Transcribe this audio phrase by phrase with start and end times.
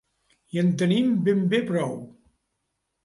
[0.55, 1.95] I en tenim ben bé prou.